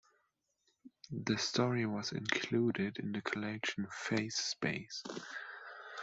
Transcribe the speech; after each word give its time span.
The 1.11 1.37
story 1.37 1.85
was 1.85 2.11
included 2.11 2.97
in 2.97 3.11
the 3.11 3.21
collection 3.21 3.85
"Phase 3.91 4.33
Space". 4.35 5.03